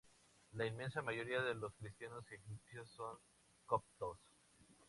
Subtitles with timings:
[0.53, 3.19] La inmensa mayoría de los cristianos egipcios son
[3.67, 4.17] coptos.